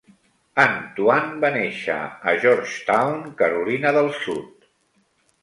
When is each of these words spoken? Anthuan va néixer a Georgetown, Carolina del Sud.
Anthuan 0.61 1.29
va 1.43 1.51
néixer 1.57 1.97
a 2.31 2.33
Georgetown, 2.47 3.21
Carolina 3.43 3.95
del 4.01 4.11
Sud. 4.25 4.69